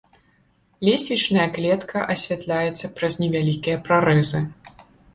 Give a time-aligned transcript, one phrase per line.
[0.89, 4.47] Лесвічная клетка асвятляецца праз невялікія прарэзы.